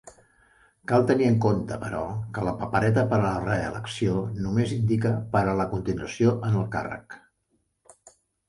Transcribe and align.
Cal 0.91 1.03
tenir 1.11 1.27
en 1.31 1.35
compte, 1.45 1.75
però, 1.83 1.99
que 2.37 2.45
la 2.47 2.53
papereta 2.63 3.03
per 3.13 3.19
a 3.19 3.25
la 3.25 3.35
reelecció 3.43 4.15
només 4.47 4.73
indica 4.79 5.13
"per 5.37 5.45
a 5.53 5.57
la 5.61 5.71
continuació 5.75 6.37
en 6.49 6.61
el 6.63 6.69
càrrec". 6.79 7.21